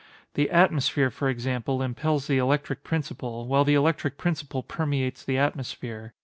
The 0.33 0.49
atmosphere, 0.49 1.11
for 1.11 1.29
example, 1.29 1.83
impels 1.83 2.25
the 2.25 2.39
electric 2.39 2.83
principle, 2.83 3.45
while 3.47 3.63
the 3.63 3.75
electric 3.75 4.17
principle 4.17 4.63
permeates 4.63 5.23
the 5.23 5.37
atmosphere. 5.37 6.15